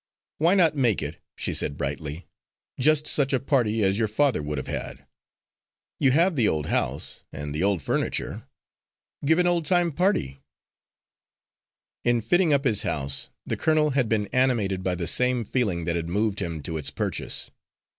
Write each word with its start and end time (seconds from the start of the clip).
"Why 0.39 0.55
not 0.55 0.75
make 0.75 1.03
it," 1.03 1.17
she 1.35 1.53
said 1.53 1.77
brightly, 1.77 2.25
"just 2.79 3.05
such 3.05 3.33
a 3.33 3.39
party 3.39 3.83
as 3.83 3.99
your 3.99 4.07
father 4.07 4.41
would 4.41 4.57
have 4.57 4.65
had. 4.65 5.05
You 5.99 6.09
have 6.09 6.35
the 6.35 6.47
old 6.47 6.65
house, 6.65 7.21
and 7.31 7.53
the 7.53 7.61
old 7.61 7.83
furniture. 7.83 8.47
Give 9.23 9.37
an 9.37 9.45
old 9.45 9.63
time 9.65 9.91
party." 9.91 10.41
In 12.03 12.19
fitting 12.19 12.51
up 12.51 12.63
his 12.65 12.81
house 12.81 13.29
the 13.45 13.55
colonel 13.55 13.91
had 13.91 14.09
been 14.09 14.25
animated 14.33 14.81
by 14.81 14.95
the 14.95 15.05
same 15.05 15.45
feeling 15.45 15.85
that 15.85 15.95
had 15.95 16.09
moved 16.09 16.39
him 16.39 16.63
to 16.63 16.77
its 16.77 16.89
purchase. 16.89 17.51